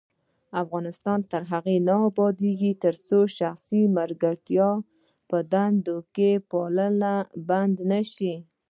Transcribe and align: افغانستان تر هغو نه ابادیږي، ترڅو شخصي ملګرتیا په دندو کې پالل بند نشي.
افغانستان 0.63 1.19
تر 1.31 1.41
هغو 1.51 1.75
نه 1.87 1.95
ابادیږي، 2.09 2.71
ترڅو 2.83 3.19
شخصي 3.37 3.81
ملګرتیا 3.97 4.69
په 5.29 5.37
دندو 5.51 5.97
کې 6.15 6.29
پالل 6.49 6.95
بند 7.49 7.75
نشي. 7.91 8.35